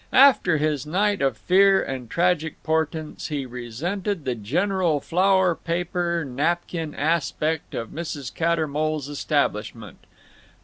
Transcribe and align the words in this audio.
After 0.13 0.57
his 0.57 0.87
night 0.87 1.21
of 1.21 1.37
fear 1.37 1.79
and 1.79 2.09
tragic 2.09 2.63
portents 2.63 3.27
he 3.27 3.45
resented 3.45 4.25
the 4.25 4.33
general 4.33 4.99
flowered 4.99 5.63
paper 5.63 6.25
napkin 6.25 6.95
aspect 6.95 7.75
of 7.75 7.89
Mrs. 7.89 8.33
Cattermole's 8.33 9.07
establishment. 9.07 9.99